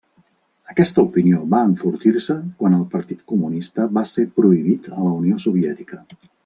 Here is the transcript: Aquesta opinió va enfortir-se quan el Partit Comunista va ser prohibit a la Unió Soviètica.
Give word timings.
Aquesta 0.73 1.03
opinió 1.07 1.41
va 1.51 1.59
enfortir-se 1.73 2.37
quan 2.63 2.79
el 2.79 2.89
Partit 2.97 3.23
Comunista 3.35 3.89
va 3.99 4.07
ser 4.17 4.29
prohibit 4.41 4.93
a 4.99 4.99
la 5.09 5.17
Unió 5.23 5.43
Soviètica. 5.49 6.07